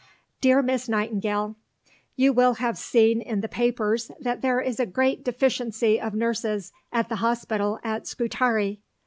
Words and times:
DEAR 0.41 0.63
MISS 0.63 0.89
NIGHTINGALE 0.89 1.55
You 2.15 2.33
will 2.33 2.55
have 2.55 2.75
seen 2.75 3.21
in 3.21 3.41
the 3.41 3.47
papers 3.47 4.09
that 4.19 4.41
there 4.41 4.59
is 4.59 4.79
a 4.79 4.87
great 4.87 5.23
deficiency 5.23 6.01
of 6.01 6.15
nurses 6.15 6.71
at 6.91 7.07
the 7.07 7.17
Hospital 7.17 7.79
at 7.83 8.07
Scutari. 8.07 8.81